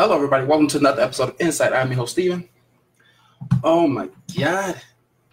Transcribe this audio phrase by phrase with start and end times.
[0.00, 0.46] Hello, everybody.
[0.46, 1.72] Welcome to another episode of Insight.
[1.72, 2.48] I'm your host, Steven.
[3.64, 4.80] Oh my God.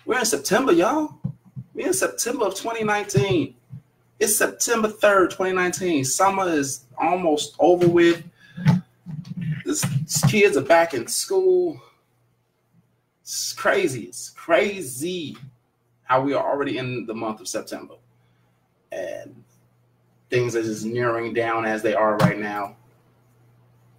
[0.07, 1.19] We're in September, y'all.
[1.75, 3.53] We're in September of 2019.
[4.19, 6.03] It's September 3rd, 2019.
[6.03, 8.23] Summer is almost over with.
[9.67, 9.85] These
[10.29, 11.79] kids are back in school.
[13.21, 14.05] It's crazy.
[14.05, 15.37] It's crazy
[16.05, 17.97] how we are already in the month of September.
[18.91, 19.43] And
[20.31, 22.77] things are just narrowing down as they are right now.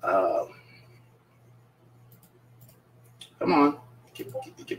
[0.02, 0.46] Uh,
[3.46, 3.78] come on.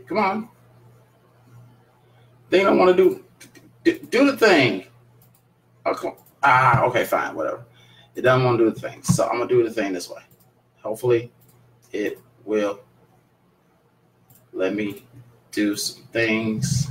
[0.06, 0.48] Come on.
[2.50, 3.22] They don't want to
[3.84, 4.86] do, do the thing.
[5.86, 6.12] Okay.
[6.42, 7.64] Ah, okay, fine, whatever.
[8.14, 10.22] It doesn't want to do the thing, so I'm gonna do the thing this way.
[10.82, 11.30] Hopefully,
[11.92, 12.80] it will
[14.52, 15.04] let me
[15.52, 16.88] do some things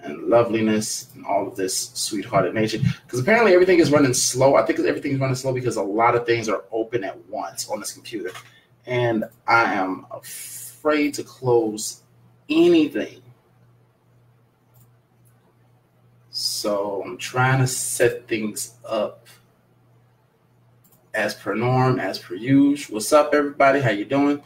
[0.00, 2.78] and loveliness and all of this sweethearted nature.
[3.04, 4.56] Because apparently everything is running slow.
[4.56, 7.80] I think everything's running slow because a lot of things are open at once on
[7.80, 8.30] this computer.
[8.86, 12.02] And I am afraid to close
[12.48, 13.22] anything.
[16.30, 19.28] So I'm trying to set things up
[21.14, 22.94] as per norm, as per usual.
[22.94, 23.80] What's up, everybody?
[23.80, 24.42] How you doing?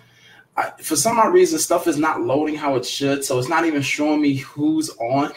[0.56, 3.64] I, for some odd reason, stuff is not loading how it should, so it's not
[3.64, 5.32] even showing me who's on.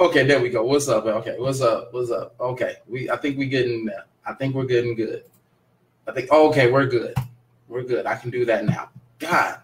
[0.00, 0.64] okay, there we go.
[0.64, 1.04] What's up?
[1.04, 1.92] Okay, what's up?
[1.92, 2.34] What's up?
[2.40, 3.10] Okay, we.
[3.10, 3.90] I think we're getting.
[4.24, 5.24] I think we're getting good.
[6.06, 6.30] I think.
[6.30, 7.14] Okay, we're good.
[7.68, 8.06] We're good.
[8.06, 8.90] I can do that now.
[9.18, 9.60] God,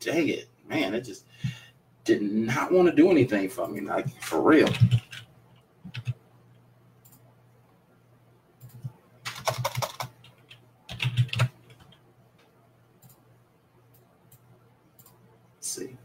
[0.00, 0.94] dang it, man!
[0.94, 1.26] It just
[2.04, 4.68] did not want to do anything for me, like for real.
[15.72, 15.96] see.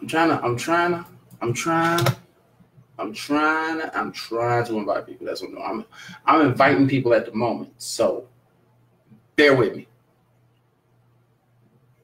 [0.00, 1.06] I'm trying to, I'm trying to,
[1.40, 2.06] I'm trying,
[2.98, 5.26] I'm trying, I'm trying to invite people.
[5.26, 5.84] That's what I'm
[6.26, 7.72] I'm inviting people at the moment.
[7.78, 8.26] So
[9.36, 9.86] bear with me.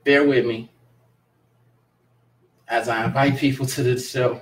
[0.05, 0.71] Bear with me
[2.69, 4.41] as I invite people to the show.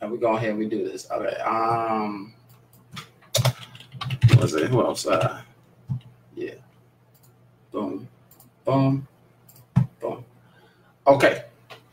[0.00, 1.10] And we go ahead and we do this.
[1.10, 1.36] Okay.
[1.42, 2.34] Um
[4.38, 4.68] was it?
[4.70, 5.06] Who else?
[5.06, 5.42] Uh
[6.34, 6.54] yeah.
[7.72, 8.08] Boom.
[8.64, 9.06] Boom.
[10.00, 10.24] Boom.
[11.06, 11.44] Okay,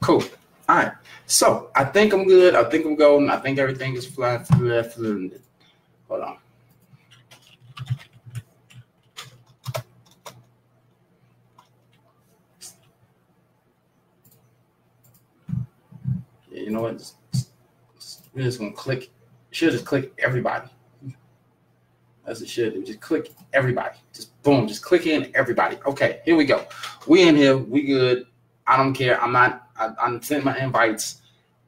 [0.01, 0.23] cool.
[0.67, 0.91] All right.
[1.27, 2.55] So I think I'm good.
[2.55, 3.29] I think I'm golden.
[3.29, 4.43] I think everything is flying.
[4.49, 6.37] Hold on.
[16.63, 16.97] You know what?
[16.97, 17.15] Just,
[18.33, 19.09] we're just gonna click.
[19.51, 20.69] Should just click everybody.
[22.25, 22.85] As it should.
[22.85, 23.97] Just click everybody.
[24.13, 24.67] Just boom.
[24.67, 25.77] Just click in everybody.
[25.85, 26.65] Okay, here we go.
[27.07, 27.57] We in here.
[27.57, 28.25] We good.
[28.65, 29.21] I don't care.
[29.21, 29.67] I'm not.
[29.77, 31.21] I, I'm sending my invites.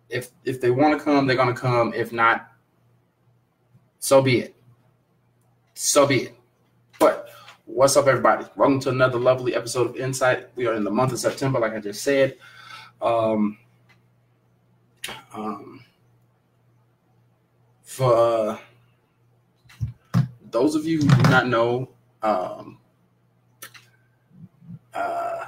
[0.09, 1.93] If if they want to come, they're gonna come.
[1.93, 2.49] If not,
[3.99, 4.55] so be it.
[5.73, 6.35] So be it.
[6.99, 7.27] But
[7.65, 8.45] what's up, everybody?
[8.55, 10.47] Welcome to another lovely episode of Insight.
[10.55, 12.37] We are in the month of September, like I just said.
[13.01, 13.57] Um,
[15.35, 15.83] um,
[17.83, 18.59] for
[20.51, 21.89] those of you who do not know,
[22.23, 22.77] um,
[24.93, 25.45] uh,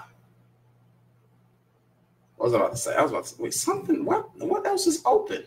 [2.35, 2.95] what was I about to say?
[2.95, 4.05] I was about to wait, something.
[4.05, 5.43] What what else is open?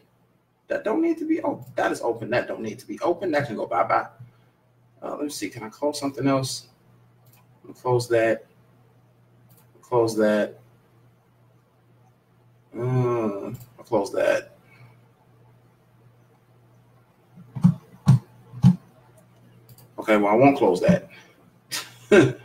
[0.68, 1.64] That don't need to be open.
[1.76, 2.30] That is open.
[2.30, 3.30] That don't need to be open.
[3.32, 4.06] That can go bye bye.
[5.02, 5.48] Uh, let me see.
[5.48, 6.68] Can I close something else?
[7.74, 8.46] Close that.
[9.82, 10.58] Close that.
[12.74, 13.54] I'll
[13.90, 14.56] close that.
[19.98, 21.08] Okay, well I won't close that.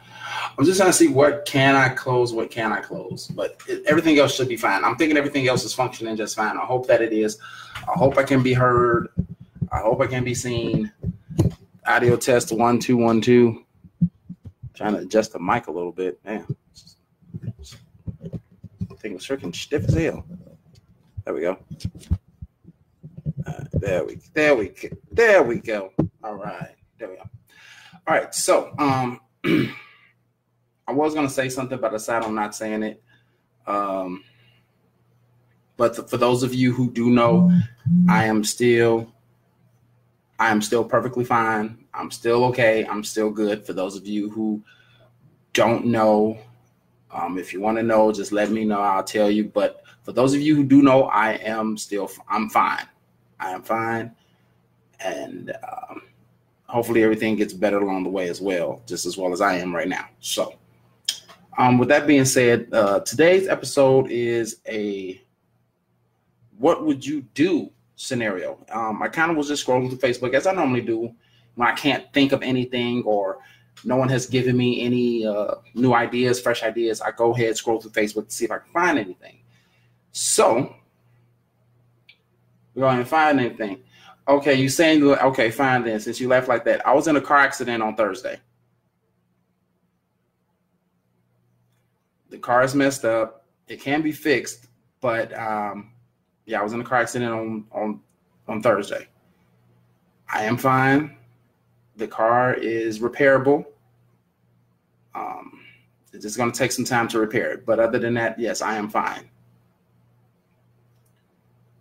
[0.57, 3.83] I'm just trying to see what can I close, what can I close, but it,
[3.85, 4.83] everything else should be fine.
[4.83, 6.57] I'm thinking everything else is functioning just fine.
[6.57, 7.37] I hope that it is.
[7.75, 9.09] I hope I can be heard.
[9.71, 10.91] I hope I can be seen.
[11.85, 13.63] Audio test one two one two.
[14.73, 16.19] Trying to adjust the mic a little bit.
[16.25, 16.47] Man,
[19.05, 20.25] thing was freaking stiff as hell.
[21.25, 21.57] There we go.
[23.45, 24.73] Uh, there we there we
[25.11, 25.91] there we go.
[26.23, 27.29] All right, there we go.
[28.07, 29.19] All right, so um.
[30.87, 33.03] I was gonna say something, but I decided I'm not saying it.
[33.65, 34.23] Um,
[35.77, 37.51] but for those of you who do know,
[38.07, 39.11] I am still,
[40.39, 41.85] I am still perfectly fine.
[41.93, 42.85] I'm still okay.
[42.85, 43.65] I'm still good.
[43.65, 44.63] For those of you who
[45.53, 46.37] don't know,
[47.15, 48.81] um, if you want to know, just let me know.
[48.81, 49.45] I'll tell you.
[49.45, 52.87] But for those of you who do know, I am still, I'm fine.
[53.39, 54.15] I am fine,
[54.99, 56.03] and um,
[56.67, 59.73] hopefully everything gets better along the way as well, just as well as I am
[59.73, 60.07] right now.
[60.19, 60.55] So.
[61.57, 65.21] Um, with that being said, uh, today's episode is a
[66.57, 68.57] what would you do scenario.
[68.69, 71.13] Um, I kind of was just scrolling through Facebook as I normally do,
[71.55, 73.39] when I can't think of anything or
[73.83, 77.81] no one has given me any uh, new ideas, fresh ideas, I go ahead scroll
[77.81, 79.39] through Facebook to see if I can find anything.
[80.11, 80.75] So
[82.73, 83.83] we're going to find anything.
[84.27, 85.99] Okay, you saying okay, fine then.
[85.99, 88.39] Since you left like that, I was in a car accident on Thursday.
[92.29, 93.45] The car is messed up.
[93.67, 94.67] It can be fixed,
[94.99, 95.91] but um,
[96.45, 98.01] yeah, I was in a car accident on on
[98.47, 99.07] on Thursday.
[100.31, 101.17] I am fine.
[101.97, 103.65] The car is repairable.
[105.13, 105.61] Um,
[106.11, 108.61] it's just going to take some time to repair it, but other than that, yes,
[108.61, 109.29] I am fine.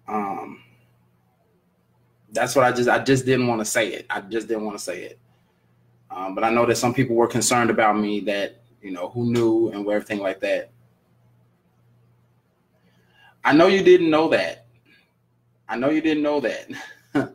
[0.06, 0.62] Um,
[2.30, 4.06] that's what I just I just didn't want to say it.
[4.10, 5.18] I just didn't want to say it.
[6.10, 9.32] Um, but I know that some people were concerned about me that you know who
[9.32, 10.70] knew and everything like that.
[13.44, 14.66] I know you didn't know that.
[15.68, 16.70] I know you didn't know that.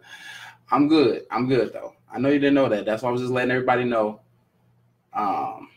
[0.72, 1.26] I'm good.
[1.32, 1.94] I'm good though.
[2.12, 2.86] I know you didn't know that.
[2.86, 4.22] That's why I was just letting everybody know.
[5.14, 5.70] Um,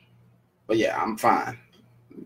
[0.67, 1.58] but yeah, I'm fine.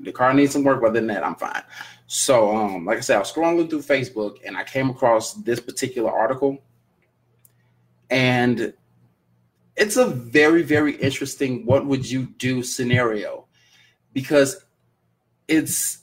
[0.01, 1.63] The car needs some work, but other than that, I'm fine.
[2.07, 5.59] So, um, like I said, I was scrolling through Facebook and I came across this
[5.59, 6.63] particular article,
[8.11, 8.73] and
[9.77, 13.47] it's a very, very interesting "what would you do" scenario
[14.13, 14.65] because
[15.49, 15.99] it's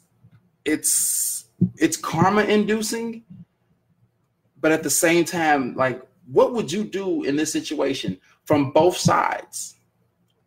[0.65, 1.45] it's
[1.77, 3.23] it's karma inducing,
[4.59, 6.01] but at the same time, like,
[6.31, 9.75] what would you do in this situation from both sides?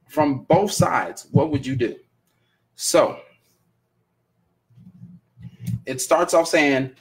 [0.08, 1.96] From both sides, what would you do?
[2.75, 3.19] So
[5.84, 6.93] it starts off saying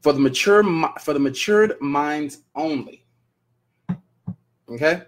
[0.00, 0.62] for the mature
[1.00, 3.04] for the matured minds only.
[4.70, 5.02] Okay?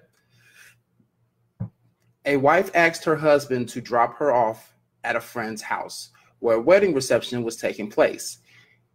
[2.24, 6.60] A wife asked her husband to drop her off at a friend's house where a
[6.60, 8.38] wedding reception was taking place.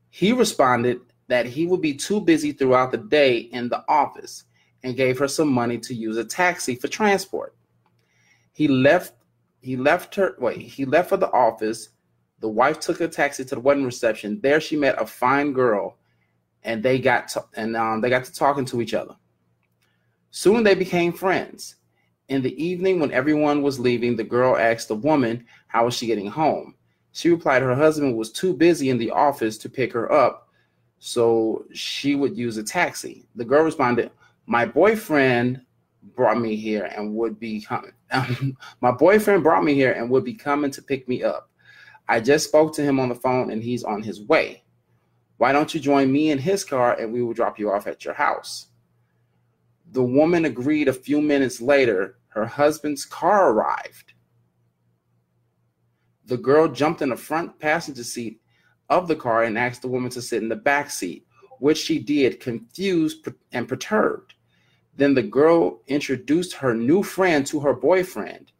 [0.09, 4.45] He responded that he would be too busy throughout the day in the office
[4.83, 7.55] and gave her some money to use a taxi for transport.
[8.53, 9.13] He left
[9.59, 11.89] he left her wait, he left for the office
[12.39, 14.39] the wife took a taxi to the wedding reception.
[14.41, 15.97] There, she met a fine girl,
[16.63, 19.15] and they got to, and um, they got to talking to each other.
[20.29, 21.75] Soon they became friends.
[22.27, 26.05] In the evening, when everyone was leaving, the girl asked the woman how was she
[26.05, 26.75] getting home.
[27.13, 30.46] She replied her husband was too busy in the office to pick her up,
[30.99, 33.27] so she would use a taxi.
[33.35, 34.11] The girl responded,
[34.45, 35.61] "My boyfriend
[36.15, 37.91] brought me here and would be coming.
[38.81, 41.49] my boyfriend brought me here and would be coming to pick me up.
[42.07, 44.63] I just spoke to him on the phone and he's on his way.
[45.37, 48.05] Why don't you join me in his car and we will drop you off at
[48.05, 48.67] your house?
[49.91, 52.17] The woman agreed a few minutes later.
[52.29, 54.13] Her husband's car arrived.
[56.25, 58.41] The girl jumped in the front passenger seat
[58.89, 61.25] of the car and asked the woman to sit in the back seat,
[61.59, 64.33] which she did, confused and perturbed.
[64.95, 68.51] Then the girl introduced her new friend to her boyfriend.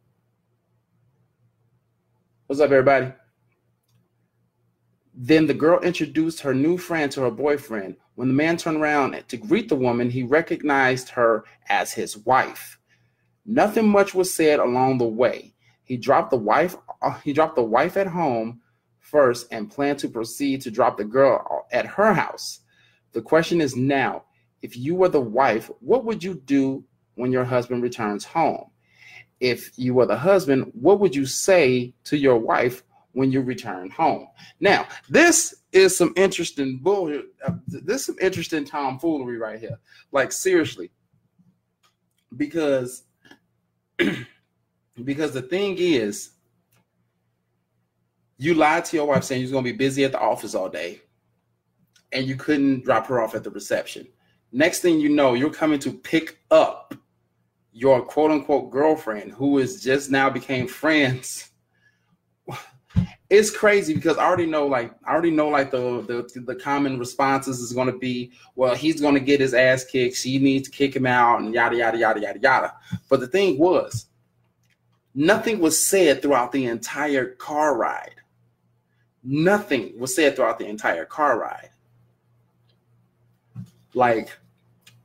[2.46, 3.14] What's up, everybody?
[5.14, 7.98] Then the girl introduced her new friend to her boyfriend.
[8.16, 12.80] When the man turned around to greet the woman, he recognized her as his wife.
[13.46, 15.56] Nothing much was said along the way.
[15.84, 18.62] He dropped the wife uh, he dropped the wife at home
[19.10, 22.62] first and planned to proceed to drop the girl at her house.
[23.14, 24.24] The question is now,
[24.62, 26.84] if you were the wife, what would you do
[27.16, 28.66] when your husband returns home?
[29.40, 32.84] If you were the husband, what would you say to your wife
[33.18, 34.28] when you return home.
[34.60, 37.20] Now, this is some interesting bull.
[37.44, 39.80] Uh, this is some interesting tomfoolery right here.
[40.12, 40.92] Like seriously,
[42.36, 43.06] because
[45.04, 46.34] because the thing is,
[48.38, 50.70] you lied to your wife saying you're going to be busy at the office all
[50.70, 51.02] day,
[52.12, 54.08] and you couldn't drop her off at the reception.
[54.52, 56.94] Next thing you know, you're coming to pick up
[57.78, 61.50] your quote unquote girlfriend who is just now became friends.
[63.30, 66.98] It's crazy because I already know like I already know like the the, the common
[66.98, 70.70] responses is going to be well he's going to get his ass kicked she needs
[70.70, 72.74] to kick him out and yada yada yada yada yada.
[73.10, 74.08] But the thing was
[75.14, 78.17] nothing was said throughout the entire car ride
[79.28, 81.70] nothing was said throughout the entire car ride
[83.94, 84.30] like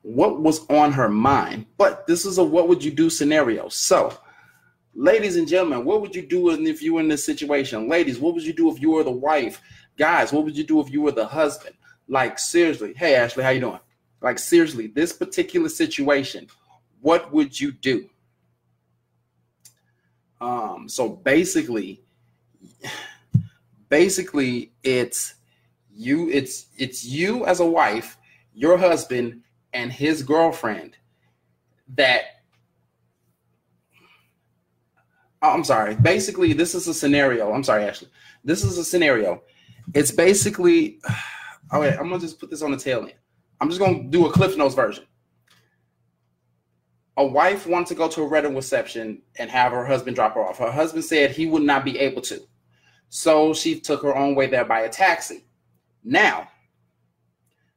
[0.02, 4.16] what was on her mind but this is a what would you do scenario so
[4.94, 7.88] Ladies and gentlemen, what would you do if you were in this situation?
[7.88, 9.60] Ladies, what would you do if you were the wife?
[9.96, 11.74] Guys, what would you do if you were the husband?
[12.08, 13.80] Like seriously, hey Ashley, how you doing?
[14.20, 16.46] Like seriously, this particular situation,
[17.00, 18.10] what would you do?
[20.42, 22.02] Um, so basically,
[23.92, 25.34] basically it's
[25.94, 28.16] you, it's it's you as a wife,
[28.54, 29.42] your husband,
[29.74, 30.96] and his girlfriend
[31.94, 32.22] that
[35.42, 35.94] oh, I'm sorry.
[35.96, 37.52] Basically, this is a scenario.
[37.52, 38.08] I'm sorry, Ashley.
[38.42, 39.42] This is a scenario.
[39.92, 40.98] It's basically
[41.74, 41.94] okay.
[41.94, 43.14] I'm gonna just put this on the tail end.
[43.60, 45.04] I'm just gonna do a Cliff Notes version.
[47.18, 50.40] A wife wanted to go to a wedding reception and have her husband drop her
[50.40, 50.56] off.
[50.56, 52.40] Her husband said he would not be able to.
[53.14, 55.44] So she took her own way there by a taxi.
[56.02, 56.48] Now,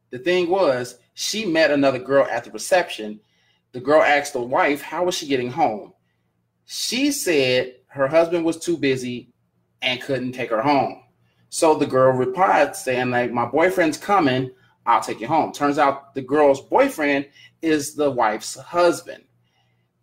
[0.10, 3.20] the thing was, she met another girl at the reception.
[3.74, 5.92] The girl asked the wife, How was she getting home?
[6.64, 9.34] She said her husband was too busy
[9.82, 11.04] and couldn't take her home.
[11.50, 14.52] So the girl replied, saying, like, my boyfriend's coming,
[14.86, 15.52] I'll take you home.
[15.52, 17.28] Turns out the girl's boyfriend
[17.62, 19.26] is the wife's husband.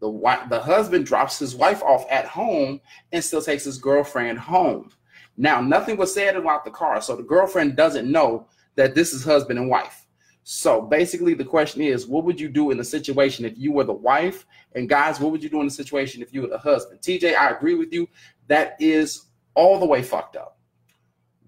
[0.01, 4.39] The wife, the husband drops his wife off at home and still takes his girlfriend
[4.39, 4.91] home.
[5.37, 9.25] Now, nothing was said about the car, so the girlfriend doesn't know that this is
[9.25, 10.07] husband and wife.
[10.45, 13.85] So basically, the question is, what would you do in the situation if you were
[13.85, 14.45] the wife?
[14.75, 17.01] And guys, what would you do in the situation if you were the husband?
[17.01, 18.09] TJ, I agree with you.
[18.49, 20.59] That is all the way fucked up.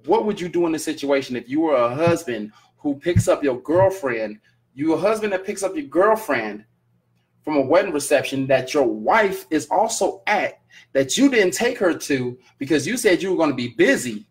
[0.07, 3.43] What would you do in the situation if you were a husband who picks up
[3.43, 4.39] your girlfriend?
[4.75, 6.65] You a husband that picks up your girlfriend
[7.45, 10.61] from a wedding reception that your wife is also at
[10.93, 14.27] that you didn't take her to because you said you were going to be busy.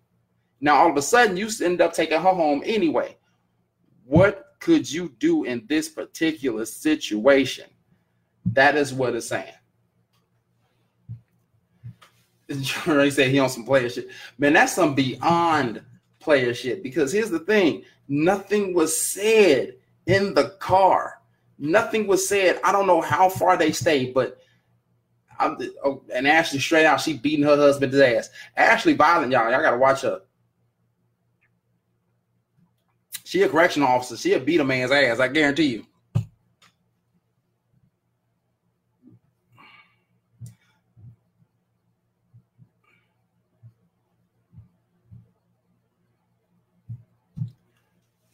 [0.60, 3.17] Now all of a sudden you end up taking her home anyway.
[4.05, 7.65] What could you do in this particular situation?
[8.48, 9.53] That is what it's saying.
[12.53, 14.10] He said he on some player shit.
[14.38, 15.82] Man, that's some beyond
[16.20, 16.84] player shit.
[16.84, 19.75] Because here's the thing: nothing was said
[20.08, 21.22] in the car.
[21.60, 22.60] Nothing was said.
[22.63, 24.39] I don't know how far they stayed, but
[25.39, 28.29] I'm oh, and Ashley straight out, she beating her husband's ass.
[28.55, 29.50] Ashley violent, y'all.
[29.50, 30.22] Y'all gotta watch her.
[33.24, 34.17] She a correctional officer.
[34.17, 35.19] She'll beat a man's ass.
[35.19, 35.86] I guarantee you.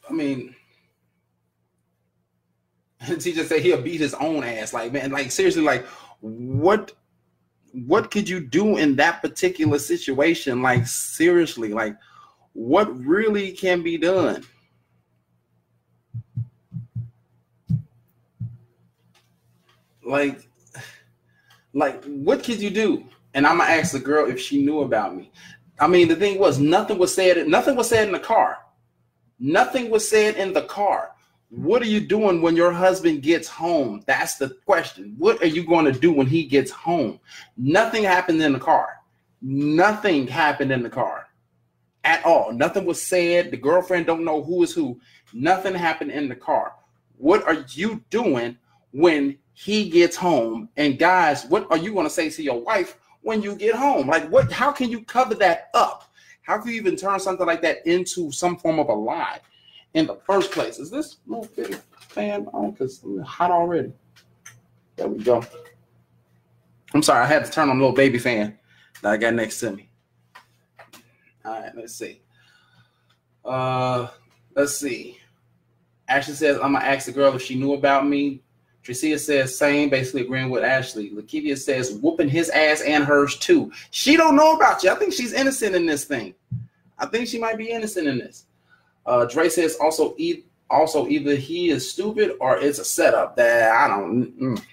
[0.09, 0.55] I mean,
[3.23, 4.73] he just said he'll beat his own ass.
[4.73, 5.85] Like, man, like seriously, like
[6.21, 6.93] what
[7.71, 10.61] what could you do in that particular situation?
[10.61, 11.95] Like, seriously, like
[12.53, 14.43] what really can be done?
[20.03, 20.47] Like,
[21.73, 23.05] like what could you do?
[23.33, 25.31] And I'm gonna ask the girl if she knew about me.
[25.79, 27.47] I mean, the thing was, nothing was said.
[27.47, 28.57] Nothing was said in the car.
[29.39, 31.11] Nothing was said in the car.
[31.49, 34.03] What are you doing when your husband gets home?
[34.05, 35.15] That's the question.
[35.17, 37.19] What are you going to do when he gets home?
[37.57, 38.97] Nothing happened in the car.
[39.41, 41.27] Nothing happened in the car
[42.03, 42.51] at all.
[42.53, 43.49] Nothing was said.
[43.49, 44.99] The girlfriend don't know who is who.
[45.33, 46.73] Nothing happened in the car.
[47.17, 48.57] What are you doing
[48.91, 50.69] when he gets home?
[50.77, 54.07] And guys, what are you going to say to your wife when you get home?
[54.07, 56.11] Like what how can you cover that up?
[56.43, 59.39] How can you even turn something like that into some form of a lie?
[59.93, 60.79] In the first place.
[60.79, 62.71] Is this little bitty fan on?
[62.71, 63.91] Because it's hot already.
[64.95, 65.43] There we go.
[66.93, 68.57] I'm sorry, I had to turn on a little baby fan
[69.01, 69.89] that I got next to me.
[71.45, 72.21] All right, let's see.
[73.45, 74.07] Uh,
[74.55, 75.17] let's see.
[76.07, 78.41] Ashley says, I'm gonna ask the girl if she knew about me.
[78.83, 81.11] Tricia says, same, basically agreeing with Ashley.
[81.11, 83.71] Lakivia says, whooping his ass and hers too.
[83.91, 84.89] She don't know about you.
[84.89, 86.33] I think she's innocent in this thing.
[86.97, 88.45] I think she might be innocent in this.
[89.05, 93.71] Uh, Dre says also e- also either he is stupid or it's a setup that
[93.71, 94.39] I don't.
[94.39, 94.63] Mm.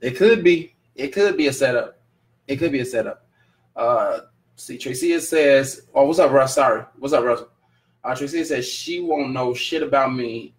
[0.00, 0.74] It could be.
[0.94, 1.98] It could be a setup.
[2.48, 3.24] It could be a setup.
[3.76, 4.20] Uh,
[4.56, 6.54] see, Tracy says, "Oh, what's up, Russ?
[6.54, 7.44] Sorry, what's up, Russ?"
[8.04, 10.54] Uh, Tracy says she won't know shit about me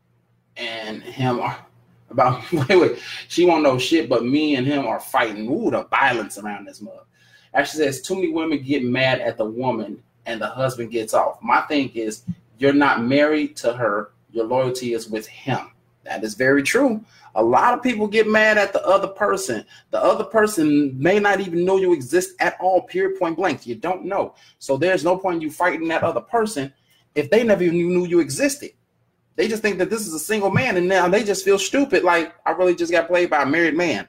[0.55, 1.65] and him are
[2.09, 2.49] about.
[2.51, 5.49] wait, wait, she won't know shit, but me and him are fighting.
[5.49, 7.05] Ooh, the violence around this mug.
[7.53, 11.41] Ashley, says too many women get mad at the woman and the husband gets off.
[11.41, 12.23] My thing is
[12.63, 15.71] you're not married to her, your loyalty is with him.
[16.05, 17.03] That is very true.
[17.35, 19.65] A lot of people get mad at the other person.
[19.91, 23.67] The other person may not even know you exist at all, period, point blank.
[23.67, 24.35] You don't know.
[24.59, 26.73] So there's no point in you fighting that other person
[27.15, 28.71] if they never even knew you existed.
[29.35, 32.03] They just think that this is a single man and now they just feel stupid
[32.03, 34.07] like I really just got played by a married man.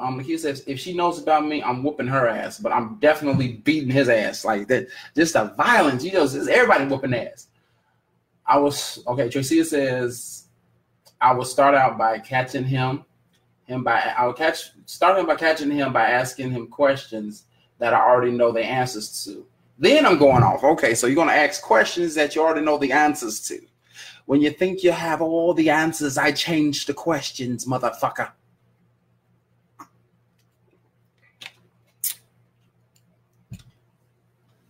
[0.00, 3.54] Um, he says if she knows about me, I'm whooping her ass, but I'm definitely
[3.64, 4.88] beating his ass like that.
[5.14, 7.48] Just the violence, you know, everybody whooping ass.
[8.46, 9.28] I was okay.
[9.28, 10.44] Tracy says
[11.20, 13.04] I will start out by catching him,
[13.64, 17.44] him by I will catch starting by catching him by asking him questions
[17.78, 19.46] that I already know the answers to.
[19.78, 20.64] Then I'm going off.
[20.64, 23.60] Okay, so you're gonna ask questions that you already know the answers to.
[24.26, 28.30] when you think you have all the answers, I change the questions, motherfucker.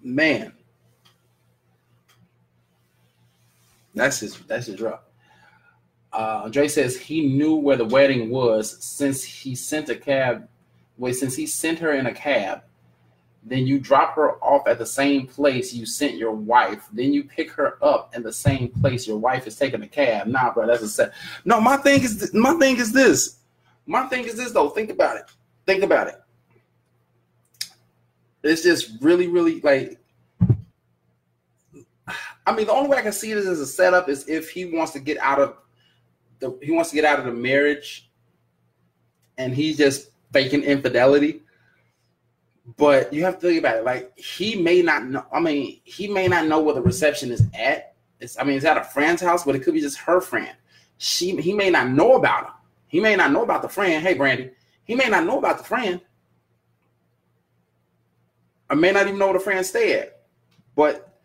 [0.03, 0.53] Man.
[3.95, 5.11] That's his that's his drop.
[6.13, 10.49] Uh, Andre says he knew where the wedding was since he sent a cab.
[10.97, 12.63] Wait, since he sent her in a cab,
[13.43, 16.89] then you drop her off at the same place you sent your wife.
[16.93, 20.27] Then you pick her up in the same place your wife is taking a cab.
[20.27, 21.13] Nah, bro, that's a set.
[21.45, 23.39] No, my thing is my thing is this.
[23.87, 24.69] My thing is this though.
[24.69, 25.25] Think about it.
[25.67, 26.20] Think about it.
[28.43, 29.99] It's just really, really like.
[32.47, 34.65] I mean, the only way I can see this as a setup is if he
[34.65, 35.57] wants to get out of
[36.41, 38.11] the he wants to get out of the marriage,
[39.39, 41.43] and he's just faking infidelity.
[42.77, 43.85] But you have to think about it.
[43.85, 45.25] Like he may not know.
[45.33, 47.95] I mean, he may not know where the reception is at.
[48.21, 50.55] It's, I mean, it's at a friend's house, but it could be just her friend.
[50.99, 52.53] She he may not know about him.
[52.87, 54.03] He may not know about the friend.
[54.03, 54.51] Hey, Brandy.
[54.85, 56.01] He may not know about the friend.
[58.71, 60.23] I may not even know where the friend stay at.
[60.75, 61.21] But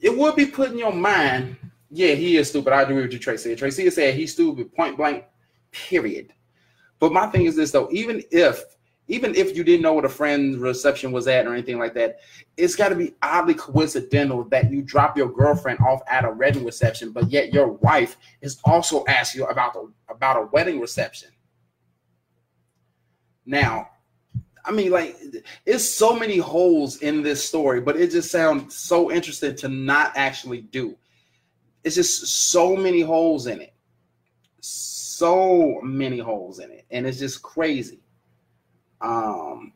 [0.00, 1.56] it would be put in your mind
[1.94, 2.72] yeah, he is stupid.
[2.72, 3.54] I agree with you, Tracy.
[3.54, 5.26] Tracy said he's stupid, point blank,
[5.72, 6.32] period.
[6.98, 8.64] But my thing is this though, even if
[9.08, 12.20] even if you didn't know what a friend's reception was at or anything like that,
[12.56, 16.64] it's got to be oddly coincidental that you drop your girlfriend off at a wedding
[16.64, 21.28] reception, but yet your wife is also asking you about the about a wedding reception.
[23.44, 23.90] Now,
[24.64, 25.16] I mean, like,
[25.66, 30.12] it's so many holes in this story, but it just sounds so interesting to not
[30.14, 30.96] actually do
[31.84, 33.74] it's just so many holes in it.
[34.60, 36.86] So many holes in it.
[36.90, 38.00] And it's just crazy.
[39.00, 39.72] Um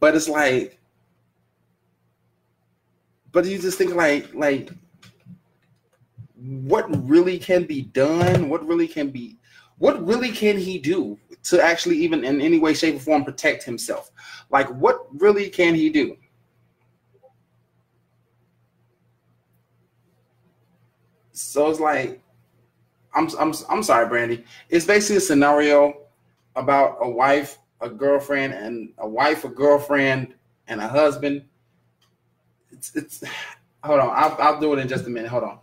[0.00, 0.78] but it's like
[3.32, 4.70] but you just think like like
[6.36, 8.48] what really can be done?
[8.48, 9.38] What really can be
[9.78, 13.62] what really can he do to actually even in any way, shape, or form protect
[13.62, 14.10] himself?
[14.50, 16.16] Like what really can he do?
[21.32, 22.22] So it's like,
[23.14, 24.44] I'm I'm I'm sorry, Brandy.
[24.68, 26.02] It's basically a scenario
[26.56, 30.34] about a wife, a girlfriend, and a wife, a girlfriend,
[30.68, 31.44] and a husband.
[32.70, 33.24] It's it's.
[33.84, 35.28] Hold on, I'll I'll do it in just a minute.
[35.28, 35.58] Hold on.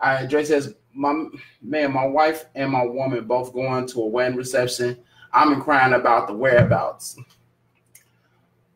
[0.00, 1.26] All right, Dre says, my
[1.62, 4.98] man, my wife and my woman both going to a wedding reception.
[5.32, 7.16] I'm crying about the whereabouts.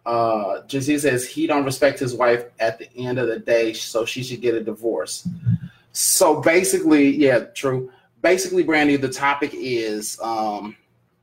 [0.06, 4.04] Uh, Jesse says he don't respect his wife at the end of the day, so
[4.04, 5.28] she should get a divorce.
[5.92, 7.90] So basically, yeah, true.
[8.22, 10.76] Basically, Brandy, the topic is um,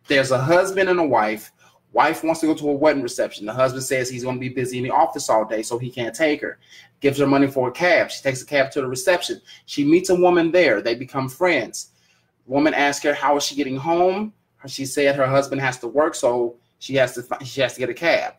[0.07, 1.51] there's a husband and a wife.
[1.93, 3.45] Wife wants to go to a wedding reception.
[3.45, 5.89] The husband says he's going to be busy in the office all day, so he
[5.89, 6.59] can't take her.
[6.99, 8.11] Gives her money for a cab.
[8.11, 9.41] She takes a cab to the reception.
[9.65, 10.81] She meets a woman there.
[10.81, 11.91] They become friends.
[12.47, 14.33] Woman asks her how is she getting home.
[14.67, 17.89] She said her husband has to work, so she has to she has to get
[17.89, 18.35] a cab.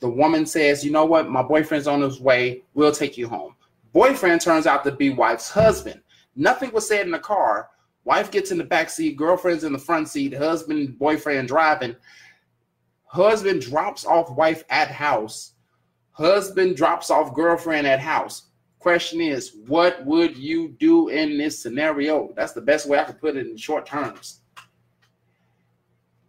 [0.00, 1.28] The woman says, "You know what?
[1.28, 2.62] My boyfriend's on his way.
[2.74, 3.54] We'll take you home."
[3.92, 6.02] Boyfriend turns out to be wife's husband.
[6.36, 7.70] Nothing was said in the car.
[8.04, 11.96] Wife gets in the back seat, girlfriend's in the front seat, husband, boyfriend driving.
[13.04, 15.54] Husband drops off wife at house.
[16.12, 18.44] Husband drops off girlfriend at house.
[18.78, 22.32] Question is, what would you do in this scenario?
[22.36, 24.40] That's the best way I could put it in short terms.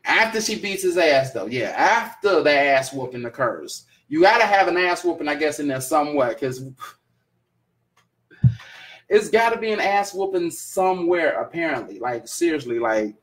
[0.10, 4.46] After she beats his ass, though, yeah, after the ass whooping occurs, you got to
[4.46, 6.64] have an ass whooping, I guess, in there somewhere because
[9.08, 11.40] it's got to be an ass whooping somewhere.
[11.40, 13.14] Apparently, like seriously, like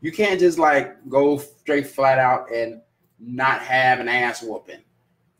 [0.00, 2.80] you can't just like go straight flat out and
[3.18, 4.84] not have an ass whooping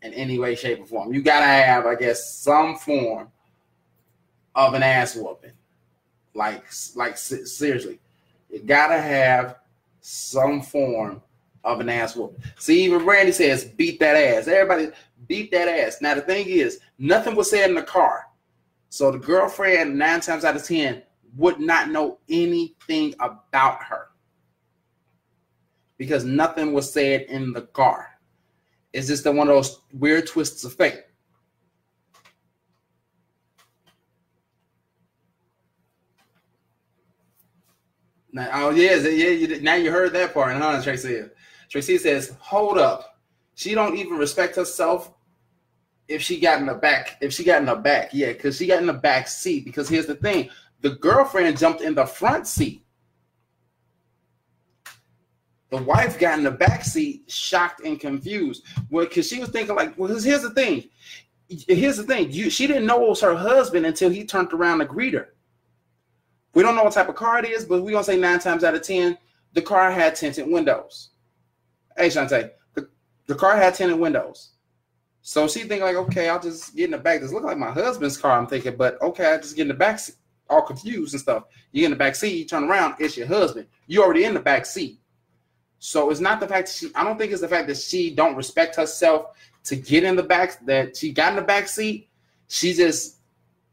[0.03, 1.15] in any way, shape, or form.
[1.15, 3.31] You gotta have, I guess, some form
[4.57, 5.53] of an ass whooping.
[6.35, 6.65] Like,
[6.97, 8.01] like seriously,
[8.51, 9.55] you gotta have
[10.09, 11.23] some form
[11.65, 12.43] of an ass whooping.
[12.59, 14.91] See, even Brandy says, "Beat that ass." Everybody
[15.27, 16.01] beat that ass.
[16.01, 18.27] Now the thing is, nothing was said in the car.
[18.89, 21.03] So the girlfriend, nine times out of 10,
[21.37, 24.09] would not know anything about her
[25.99, 28.19] because nothing was said in the car.
[28.95, 31.05] It's just the one of those weird twists of fate.
[38.33, 39.31] Now, oh yeah, yeah.
[39.31, 40.83] You, now you heard that part, huh?
[40.83, 41.25] Tracy.
[41.69, 43.19] Tracy says, "Hold up,
[43.55, 45.13] she don't even respect herself
[46.09, 48.67] if she got in the back, if she got in the back, yeah, because she
[48.67, 49.65] got in the back seat.
[49.65, 50.49] Because here's the thing:
[50.81, 52.85] the girlfriend jumped in the front seat.
[55.71, 58.65] The wife got in the back seat, shocked and confused.
[58.89, 60.89] Well, because she was thinking, like, well, here's the thing:
[61.49, 64.79] here's the thing: you she didn't know it was her husband until he turned around
[64.79, 65.35] to greet her.
[66.59, 68.65] We don't know what type of car it is, but we're gonna say nine times
[68.65, 69.17] out of ten,
[69.53, 71.11] the car had tinted windows.
[71.97, 72.89] Hey, Shantae, the,
[73.29, 74.55] the car had tinted windows.
[75.23, 77.21] So she think like, okay, I'll just get in the back.
[77.21, 78.37] This look like my husband's car.
[78.37, 80.17] I'm thinking, but okay, I just get in the back, seat,
[80.51, 81.45] all confused and stuff.
[81.71, 83.69] You get in the back seat, you turn around, it's your husband.
[83.87, 84.99] You already in the back seat.
[85.79, 86.91] So it's not the fact that she.
[86.97, 89.27] I don't think it's the fact that she don't respect herself
[89.63, 90.59] to get in the back.
[90.67, 92.09] That she got in the back seat.
[92.49, 93.18] She just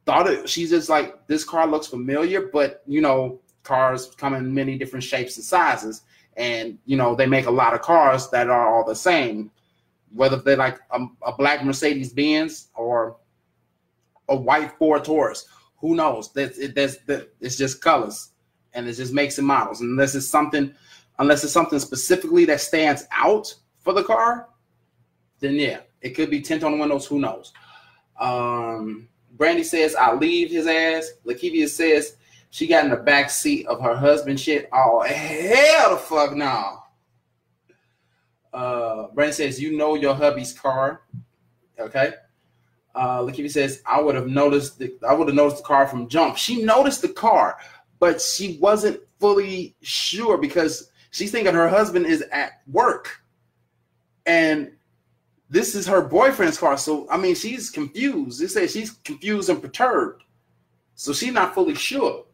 [0.06, 0.48] thought it.
[0.48, 5.04] She's just like this car looks familiar, but you know, cars come in many different
[5.04, 6.04] shapes and sizes,
[6.38, 9.52] and you know they make a lot of cars that are all the same,
[10.14, 13.18] whether they're like a, a black Mercedes Benz or
[14.30, 15.48] a white Ford Taurus.
[15.78, 16.32] Who knows?
[16.34, 17.34] That's it, that's that.
[17.42, 18.30] It's just colors,
[18.74, 19.82] and it just makes it models.
[19.82, 20.74] Unless it's something,
[21.20, 24.50] unless it's something specifically that stands out for the car,
[25.40, 27.06] then yeah, it could be tint on the windows.
[27.08, 27.52] Who knows?
[28.20, 31.12] Um, Brandy says, I leave his ass.
[31.26, 32.18] Lakivia says,
[32.50, 34.70] she got in the back seat of her husband shit.
[34.72, 36.80] Oh, hell the fuck no.
[38.54, 41.02] Uh, Brandy says, you know your hubby's car.
[41.78, 42.14] Okay.
[42.94, 46.08] Uh, Lakivia says, I would have noticed the, I would have noticed the car from
[46.08, 46.38] jump.
[46.38, 47.58] She noticed the car,
[48.00, 53.22] but she wasn't fully sure because she's thinking her husband is at work.
[54.26, 54.72] And
[55.50, 56.78] this is her boyfriend's car.
[56.78, 58.42] So I mean, she's confused.
[58.42, 60.24] They say she's confused and perturbed.
[60.96, 62.26] So she's not fully sure.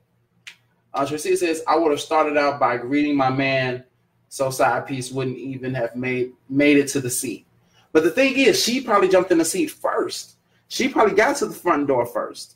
[0.94, 3.84] Uh, Tracy says, I would have started out by greeting my man,
[4.30, 7.46] so side piece wouldn't even have made made it to the seat.
[7.94, 10.36] But the thing is, she probably jumped in the seat first.
[10.68, 12.56] She probably got to the front door first.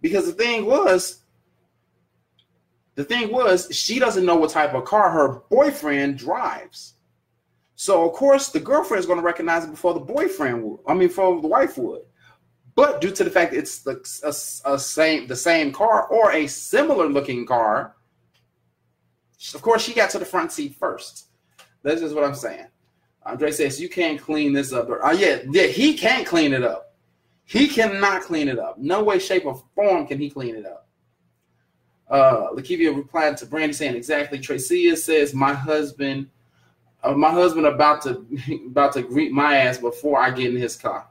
[0.00, 1.22] Because the thing was,
[2.94, 6.94] the thing was, she doesn't know what type of car her boyfriend drives.
[7.80, 10.80] So of course the girlfriend is going to recognize it before the boyfriend would.
[10.88, 12.00] I mean, before the wife would.
[12.74, 16.48] But due to the fact it's the a, a same the same car or a
[16.48, 17.94] similar looking car,
[19.54, 21.28] of course she got to the front seat first.
[21.84, 22.66] That's just what I'm saying.
[23.24, 24.90] Andre says you can't clean this up.
[24.90, 26.96] Uh, yeah, yeah, he can't clean it up.
[27.44, 28.78] He cannot clean it up.
[28.78, 30.88] No way, shape, or form can he clean it up.
[32.10, 34.40] Uh, Lakivia replied to Brandy saying exactly.
[34.40, 36.28] Tracia says my husband
[37.02, 38.26] uh, my husband about to
[38.66, 41.06] about to greet my ass before I get in his car.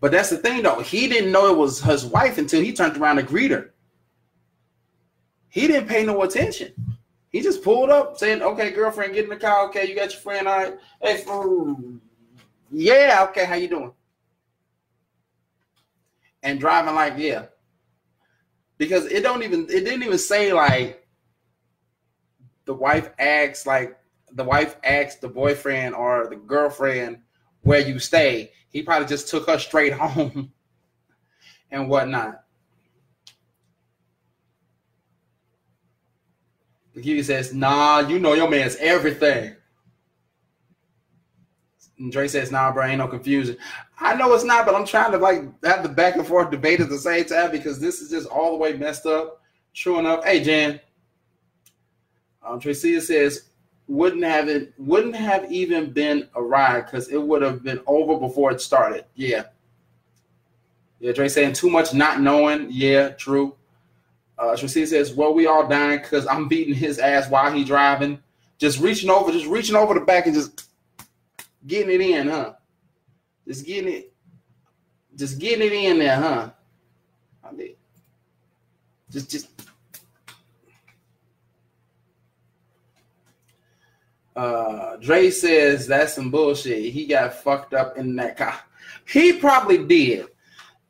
[0.00, 0.80] But that's the thing, though.
[0.80, 3.74] He didn't know it was his wife until he turned around to greet her.
[5.50, 6.72] He didn't pay no attention.
[7.28, 9.68] He just pulled up, saying, "Okay, girlfriend, get in the car.
[9.68, 10.48] Okay, you got your friend.
[10.48, 10.78] All right.
[11.02, 11.22] Hey,
[12.70, 13.26] yeah.
[13.28, 13.92] Okay, how you doing?"
[16.42, 17.46] And driving like, yeah,
[18.78, 20.99] because it don't even it didn't even say like
[22.70, 23.98] the wife asks like
[24.30, 27.18] the wife asks the boyfriend or the girlfriend
[27.62, 30.52] where you stay, he probably just took her straight home
[31.72, 32.44] and whatnot.
[36.94, 39.56] The says, nah, you know your man's everything.
[41.98, 43.56] And Dre says, nah, bro, ain't no confusion.
[43.98, 46.78] I know it's not, but I'm trying to like have the back and forth debate
[46.78, 49.40] at the same time because this is just all the way messed up.
[49.74, 50.24] True enough.
[50.24, 50.78] Hey, Jan,
[52.50, 53.50] um, Tracia says,
[53.86, 58.18] wouldn't have it wouldn't have even been a ride because it would have been over
[58.18, 59.04] before it started.
[59.14, 59.44] Yeah.
[61.00, 62.68] Yeah, Dre saying too much not knowing.
[62.70, 63.56] Yeah, true.
[64.38, 68.22] Uh Tracia says, Well, we all dying because I'm beating his ass while he driving.
[68.58, 70.68] Just reaching over, just reaching over the back and just
[71.66, 72.54] getting it in, huh?
[73.48, 74.12] Just getting it,
[75.16, 76.50] just getting it in there, huh?
[77.42, 77.74] I mean,
[79.10, 79.48] just just
[84.40, 86.94] Uh, Dre says that's some bullshit.
[86.94, 88.58] He got fucked up in that car.
[89.06, 90.28] He probably did.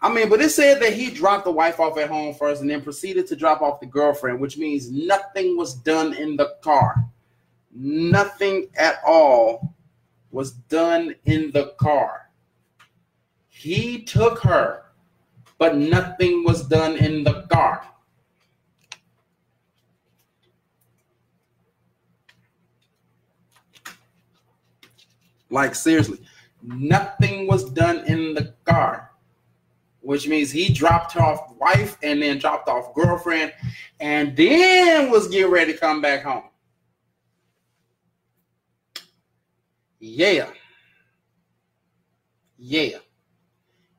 [0.00, 2.70] I mean, but it said that he dropped the wife off at home first and
[2.70, 6.94] then proceeded to drop off the girlfriend, which means nothing was done in the car.
[7.74, 9.74] Nothing at all
[10.30, 12.30] was done in the car.
[13.48, 14.84] He took her,
[15.58, 17.84] but nothing was done in the car.
[25.50, 26.20] Like seriously,
[26.62, 29.10] nothing was done in the car,
[30.00, 33.52] which means he dropped off wife and then dropped off girlfriend,
[33.98, 36.44] and then was getting ready to come back home.
[39.98, 40.50] Yeah.
[42.56, 42.98] Yeah.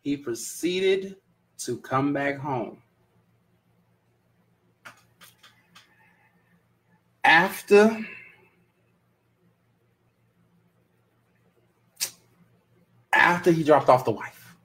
[0.02, 1.18] He proceeded
[1.60, 2.82] to come back home.
[7.24, 8.04] After
[13.14, 14.56] after he dropped off the wife.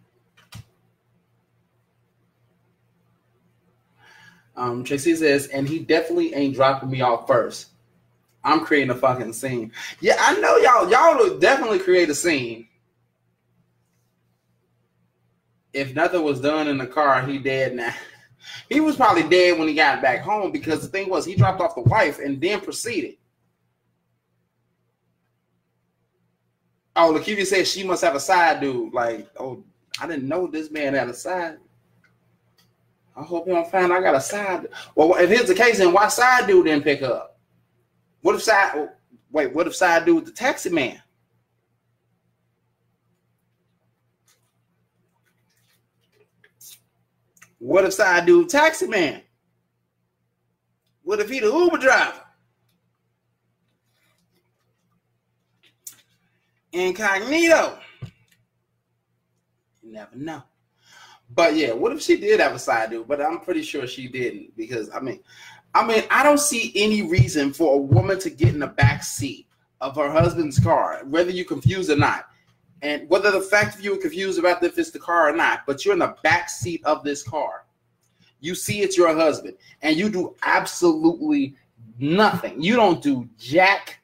[4.56, 7.68] Um, Tracy says, and he definitely ain't dropping me off first.
[8.42, 9.72] I'm creating a fucking scene.
[10.00, 10.88] Yeah, I know y'all.
[10.88, 12.68] Y'all will definitely create a scene.
[15.72, 17.94] If nothing was done in the car, he dead now.
[18.68, 21.60] He was probably dead when he got back home because the thing was he dropped
[21.60, 23.16] off the wife and then proceeded.
[26.98, 28.94] Oh, Lakeisha said she must have a side dude.
[28.94, 29.62] Like, oh,
[30.00, 31.58] I didn't know this man had a side.
[33.14, 34.68] I hope you don't find I got a side.
[34.94, 37.38] Well, if it's the case, then why side dude didn't pick up?
[38.22, 38.88] What if side?
[39.30, 41.02] Wait, what if side dude the taxi man?
[47.58, 49.22] What if side dude taxi man?
[51.02, 52.25] What if he the Uber driver?
[56.76, 57.78] Incognito.
[59.82, 60.42] You never know.
[61.30, 63.08] But yeah, what if she did have a side dude?
[63.08, 65.20] But I'm pretty sure she didn't because I mean,
[65.74, 69.02] I mean, I don't see any reason for a woman to get in the back
[69.02, 69.46] seat
[69.80, 72.26] of her husband's car, whether you're confused or not.
[72.82, 75.60] And whether the fact of you are confused about if it's the car or not,
[75.66, 77.64] but you're in the back seat of this car.
[78.40, 81.56] You see it's your husband, and you do absolutely
[81.98, 82.62] nothing.
[82.62, 83.98] You don't do jack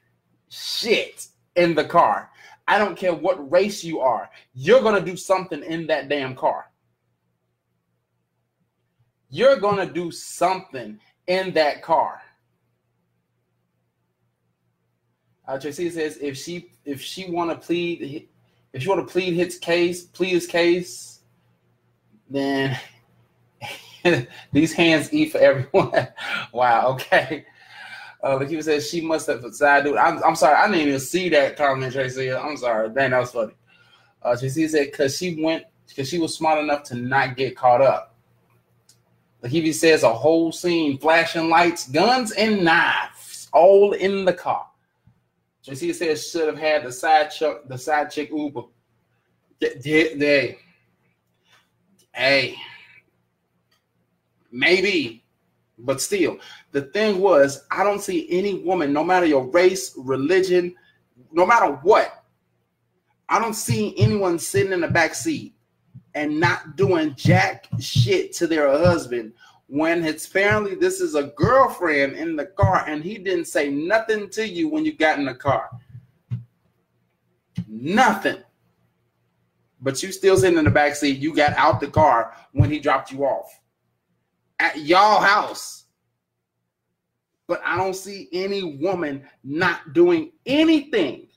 [0.49, 2.31] shit in the car.
[2.67, 4.29] I don't care what race you are.
[4.53, 6.69] You're going to do something in that damn car.
[9.29, 12.21] You're going to do something in that car.
[15.47, 18.29] Uh, Tracy says if she if she want to plead
[18.71, 21.19] if she want to plead his case plead his case,
[22.29, 22.79] then
[24.53, 26.07] these hands eat for everyone.
[26.53, 26.87] wow.
[26.93, 27.45] Okay.
[28.23, 29.89] Uh, he says, she must have decided.
[29.89, 32.31] Dude, I'm, I'm sorry, I didn't even see that comment, Tracy.
[32.31, 32.89] I'm sorry.
[32.89, 33.51] Dang, that was funny.
[34.21, 37.81] Uh, Tracy said, because she went, because she was smart enough to not get caught
[37.81, 38.15] up.
[39.45, 44.67] He says, a whole scene, flashing lights, guns, and knives, all in the car.
[45.65, 48.61] Tracy says, should have had the side chick, the side chick Uber.
[49.59, 50.57] They,
[52.13, 52.55] hey,
[54.49, 55.22] maybe
[55.79, 56.37] but still,
[56.71, 60.75] the thing was, I don't see any woman, no matter your race, religion,
[61.31, 62.23] no matter what,
[63.29, 65.55] I don't see anyone sitting in the back seat
[66.13, 69.33] and not doing jack shit to their husband
[69.67, 74.29] when it's apparently this is a girlfriend in the car and he didn't say nothing
[74.29, 75.69] to you when you got in the car.
[77.67, 78.37] Nothing.
[79.81, 81.17] But you still sitting in the back seat.
[81.17, 83.59] You got out the car when he dropped you off
[84.59, 85.85] at y'all house.
[87.47, 91.27] But I don't see any woman not doing anything.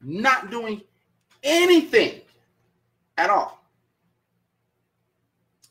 [0.00, 0.82] Not doing
[1.42, 2.20] anything
[3.16, 3.64] at all.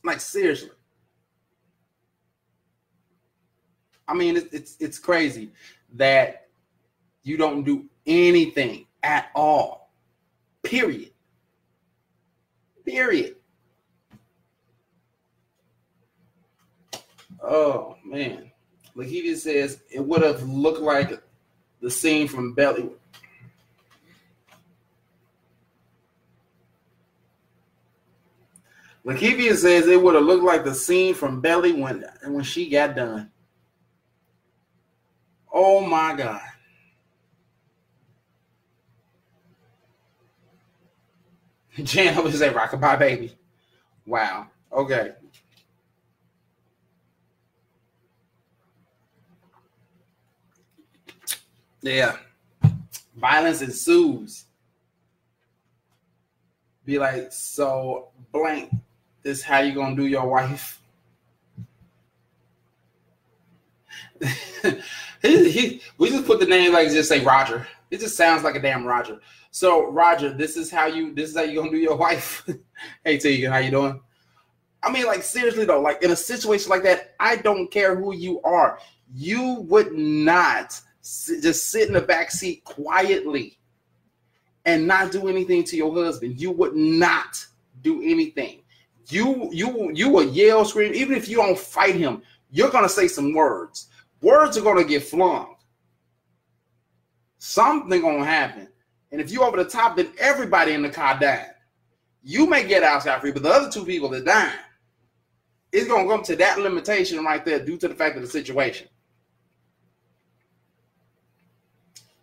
[0.02, 0.70] Like seriously.
[4.06, 5.50] I mean, it's, it's it's crazy
[5.94, 6.48] that
[7.22, 9.92] you don't do anything at all.
[10.62, 11.10] Period.
[12.84, 13.36] Period.
[17.46, 18.50] Oh man,
[18.96, 21.20] Lakivia says it would have looked like
[21.80, 22.90] the scene from Belly.
[29.04, 32.96] Lakivia says it would have looked like the scene from Belly when when she got
[32.96, 33.30] done.
[35.52, 36.40] Oh my god.
[41.82, 43.36] Jan was say rockabye baby.
[44.06, 44.46] Wow.
[44.72, 45.12] Okay.
[51.84, 52.16] Yeah.
[53.14, 54.46] Violence ensues.
[56.86, 58.72] Be like, so blank,
[59.22, 60.80] this how you gonna do your wife?
[65.22, 67.66] he, he, we just put the name like just say Roger.
[67.90, 69.20] It just sounds like a damn Roger.
[69.50, 72.48] So Roger, this is how you this is how you gonna do your wife.
[73.04, 74.00] hey Tegan, how you doing?
[74.82, 78.14] I mean, like seriously though, like in a situation like that, I don't care who
[78.14, 78.78] you are.
[79.14, 83.58] You would not just sit in the back seat quietly
[84.64, 86.40] and not do anything to your husband.
[86.40, 87.44] You would not
[87.82, 88.62] do anything.
[89.08, 93.06] You you you will yell, scream, even if you don't fight him, you're gonna say
[93.06, 93.88] some words.
[94.22, 95.56] Words are gonna get flung.
[97.38, 98.68] Something gonna happen.
[99.12, 101.50] And if you over the top, then everybody in the car died.
[102.22, 104.58] You may get outside free, but the other two people that died,
[105.70, 108.88] it's gonna come to that limitation right there due to the fact of the situation.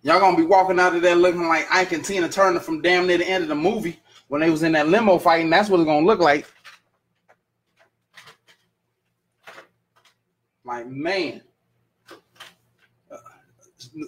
[0.03, 3.05] Y'all gonna be walking out of there looking like Ike and Tina Turner from damn
[3.05, 5.49] near the end of the movie when they was in that limo fighting.
[5.49, 6.47] That's what it's gonna look like.
[10.65, 11.41] Like man,
[13.11, 13.17] uh,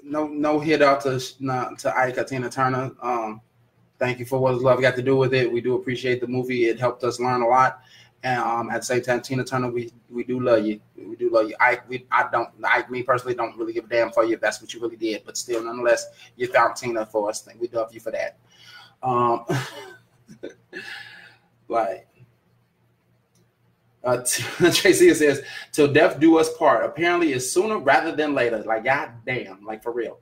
[0.04, 2.92] no no hit out to not to Ike Tina Turner.
[3.02, 3.42] Um,
[4.00, 5.52] thank you for what love got to do with it.
[5.52, 6.66] We do appreciate the movie.
[6.66, 7.82] It helped us learn a lot.
[8.24, 10.80] And um, at the same time, Tina Turner, we we do love you.
[10.96, 11.56] We do love you.
[11.60, 14.42] I we I don't I me personally don't really give a damn for you if
[14.42, 17.48] that's what you really did, but still, nonetheless, you found Tina for us.
[17.60, 18.38] We love you for that.
[19.02, 19.46] Um,
[21.68, 22.08] like
[24.04, 24.18] uh,
[24.74, 28.60] Tracy says, "Till death do us part." Apparently, it's sooner rather than later.
[28.60, 30.20] Like god damn, like for real.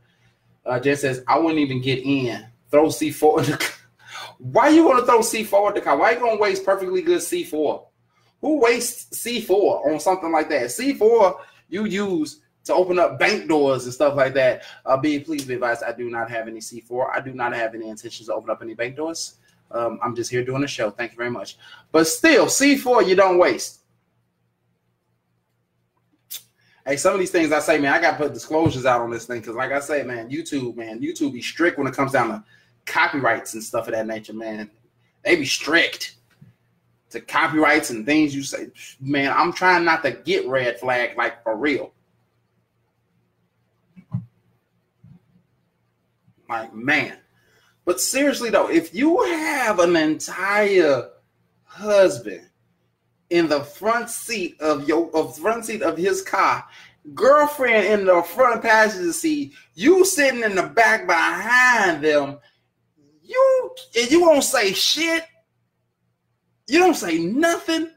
[0.65, 2.45] Uh, Jen says, "I wouldn't even get in.
[2.69, 3.71] Throw C four in the."
[4.37, 5.97] Why you want to throw C four at the car?
[5.97, 7.87] Why you gonna waste perfectly good C four?
[8.41, 10.65] Who wastes C4 on something like that?
[10.65, 11.37] C4
[11.69, 14.63] you use to open up bank doors and stuff like that.
[14.85, 17.09] Uh, be please be advised, I do not have any C4.
[17.11, 19.37] I do not have any intentions to open up any bank doors.
[19.71, 20.91] Um, I'm just here doing a show.
[20.91, 21.57] Thank you very much.
[21.91, 23.79] But still, C4 you don't waste.
[26.85, 29.11] Hey, some of these things I say, man, I got to put disclosures out on
[29.11, 32.11] this thing because, like I say, man, YouTube, man, YouTube be strict when it comes
[32.11, 32.43] down to
[32.87, 34.69] copyrights and stuff of that nature, man.
[35.23, 36.15] They be strict
[37.11, 38.67] to copyrights and things you say,
[38.99, 41.93] man, I'm trying not to get red flag like for real.
[46.49, 47.17] Like, man.
[47.85, 51.09] But seriously though, if you have an entire
[51.63, 52.47] husband
[53.29, 56.65] in the front seat of your of front seat of his car,
[57.13, 62.37] girlfriend in the front passenger seat, you sitting in the back behind them,
[63.23, 65.23] you and you won't say shit
[66.71, 67.89] you don't say nothing.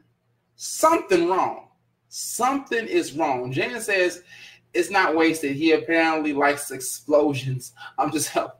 [0.56, 1.68] Something wrong.
[2.08, 3.52] Something is wrong.
[3.52, 4.24] Jan says
[4.72, 5.54] it's not wasted.
[5.54, 7.72] He apparently likes explosions.
[7.96, 8.58] I'm just helping.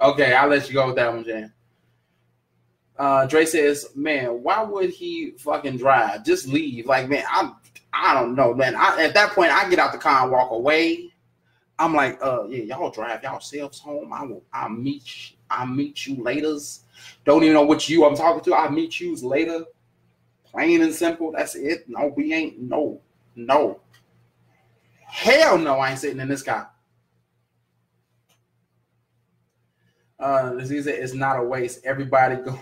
[0.00, 1.52] okay, I'll let you go with that one, Jan.
[2.98, 6.24] Uh, Dre says, "Man, why would he fucking drive?
[6.24, 6.86] Just leave.
[6.86, 7.54] Like, man, I'm.
[7.92, 8.74] I don't know, man.
[8.74, 11.12] I, at that point, I get out the car and walk away.
[11.78, 14.12] I'm like, uh, yeah, y'all drive yourselves home.
[14.12, 14.42] I will.
[14.52, 15.34] I'll meet.
[15.52, 16.84] I'll meet you later's.
[17.24, 18.54] Don't even know which you I'm talking to.
[18.54, 19.64] I'll meet you later.
[20.44, 21.32] Plain and simple.
[21.32, 21.88] That's it.
[21.88, 22.60] No, we ain't.
[22.60, 23.00] No,
[23.36, 23.80] no.
[25.06, 26.70] Hell no, I ain't sitting in this car.
[30.18, 31.84] Uh, it's not a waste.
[31.84, 32.58] Everybody go,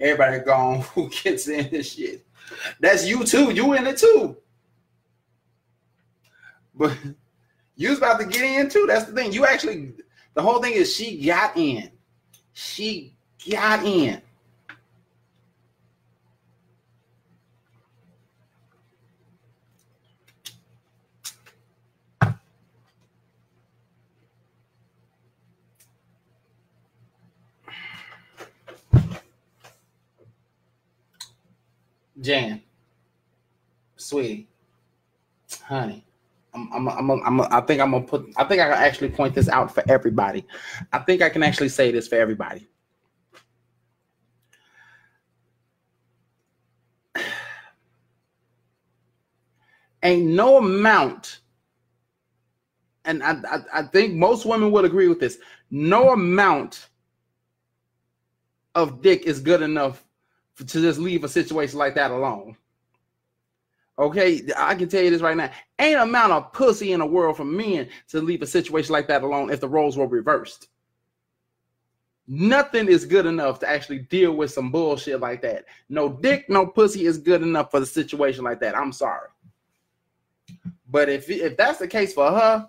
[0.00, 2.26] everybody gone who gets in this shit.
[2.80, 3.52] That's you too.
[3.52, 4.36] You in it too.
[6.74, 6.96] But
[7.76, 8.86] you was about to get in too.
[8.88, 9.32] That's the thing.
[9.32, 9.92] You actually,
[10.34, 11.90] the whole thing is she got in.
[12.54, 13.12] She
[13.50, 14.22] got in.
[32.20, 32.62] Jan,
[33.96, 34.48] sweetie,
[35.64, 36.02] honey,
[36.54, 38.32] I'm, I'm, I'm, I'm, I think I'm gonna put.
[38.36, 40.46] I think I can actually point this out for everybody.
[40.92, 42.68] I think I can actually say this for everybody.
[50.02, 51.40] ain't no amount,
[53.04, 55.38] and I, I, I think most women would agree with this.
[55.70, 56.88] No amount
[58.76, 60.04] of dick is good enough
[60.56, 62.56] to just leave a situation like that alone.
[63.98, 65.50] Okay, I can tell you this right now.
[65.78, 69.22] Ain't amount of pussy in the world for men to leave a situation like that
[69.22, 70.68] alone if the roles were reversed.
[72.26, 75.66] Nothing is good enough to actually deal with some bullshit like that.
[75.88, 78.76] No dick, no pussy is good enough for the situation like that.
[78.76, 79.28] I'm sorry.
[80.88, 82.68] But if if that's the case for her,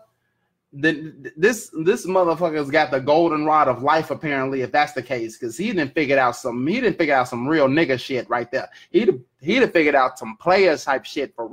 [0.77, 4.61] then this this motherfucker's got the golden rod of life apparently.
[4.61, 7.47] If that's the case, because he didn't figure out some he didn't figure out some
[7.47, 8.69] real nigga shit right there.
[8.91, 11.43] He'd he'd have figured out some players type shit for